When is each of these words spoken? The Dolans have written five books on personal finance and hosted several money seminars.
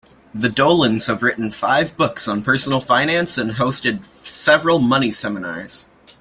The 0.33 0.47
Dolans 0.49 1.05
have 1.05 1.21
written 1.21 1.51
five 1.51 1.95
books 1.95 2.27
on 2.27 2.41
personal 2.41 2.81
finance 2.81 3.37
and 3.37 3.51
hosted 3.51 4.03
several 4.03 4.79
money 4.79 5.11
seminars. 5.11 5.85